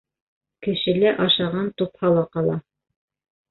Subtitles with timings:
[0.67, 2.59] Кешелә ашаған тупһала ҡала.